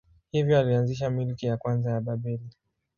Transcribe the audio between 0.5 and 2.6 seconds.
alianzisha milki ya kwanza ya Babeli.